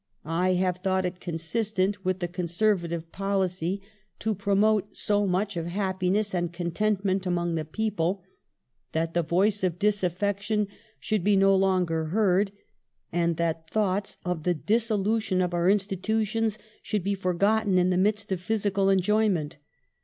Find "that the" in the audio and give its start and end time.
8.93-9.21